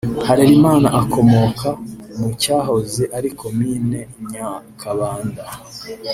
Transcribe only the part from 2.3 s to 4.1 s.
cyahoze ari Komine